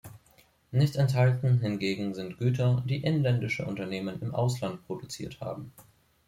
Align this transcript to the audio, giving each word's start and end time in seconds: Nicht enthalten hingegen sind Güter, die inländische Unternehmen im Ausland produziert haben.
Nicht 0.71 0.95
enthalten 0.95 1.59
hingegen 1.59 2.15
sind 2.15 2.39
Güter, 2.39 2.83
die 2.87 3.03
inländische 3.03 3.67
Unternehmen 3.67 4.19
im 4.23 4.33
Ausland 4.33 4.83
produziert 4.87 5.39
haben. 5.41 5.71